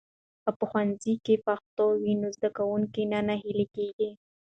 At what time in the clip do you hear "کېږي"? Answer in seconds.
3.75-4.09